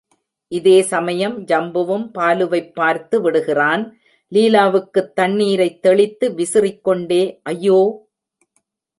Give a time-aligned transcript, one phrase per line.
[0.51, 3.83] இதே சமயம் ஜம்புவும் பாலுவைப் பார்த்து விடுகிறான்,
[4.31, 7.21] லீலாவுக்குத் தண்ணீரைத் தெளித்து விசிறிக் கொண்டே
[7.43, 7.79] ஐயோ!